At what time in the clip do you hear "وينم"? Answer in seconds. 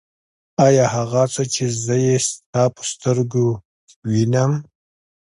4.09-4.51